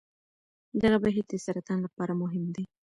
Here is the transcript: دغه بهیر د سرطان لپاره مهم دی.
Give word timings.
دغه 0.81 0.97
بهیر 1.03 1.25
د 1.29 1.33
سرطان 1.45 1.79
لپاره 1.85 2.13
مهم 2.21 2.45
دی. 2.55 2.63